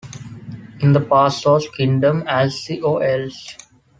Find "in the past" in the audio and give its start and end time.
0.79-1.45